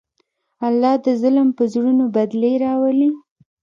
الله 0.67 0.93
د 1.05 1.07
ظلم 1.21 1.49
په 1.57 1.63
زړونو 1.73 2.03
بدلې 2.15 2.53
راولي. 2.65 3.09